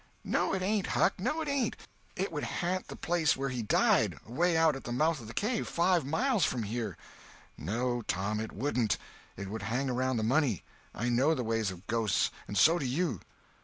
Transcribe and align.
"No 0.23 0.51
it 0.55 0.63
ain't, 0.63 0.87
Huck, 0.87 1.19
no 1.19 1.41
it 1.41 1.47
ain't. 1.47 1.77
It 2.15 2.31
would 2.31 2.41
ha'nt 2.43 2.87
the 2.87 2.95
place 2.95 3.37
where 3.37 3.49
he 3.49 3.61
died—away 3.61 4.57
out 4.57 4.75
at 4.75 4.83
the 4.85 4.91
mouth 4.91 5.21
of 5.21 5.27
the 5.27 5.33
cave—five 5.35 6.07
mile 6.07 6.39
from 6.39 6.63
here." 6.63 6.97
"No, 7.55 8.01
Tom, 8.01 8.39
it 8.39 8.51
wouldn't. 8.51 8.97
It 9.37 9.47
would 9.47 9.61
hang 9.61 9.91
round 9.91 10.17
the 10.17 10.23
money. 10.23 10.63
I 10.95 11.09
know 11.09 11.35
the 11.35 11.43
ways 11.43 11.69
of 11.69 11.85
ghosts, 11.85 12.31
and 12.47 12.57
so 12.57 12.79
do 12.79 12.85
you." 12.87 13.19